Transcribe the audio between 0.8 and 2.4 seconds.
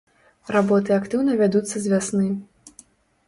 актыўна вядуцца з вясны.